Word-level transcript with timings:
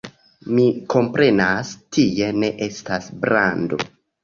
Mi 0.53 0.63
komprenas, 0.93 1.75
tie 1.99 2.33
ne 2.41 2.51
estas 2.71 3.13
brando. 3.27 3.83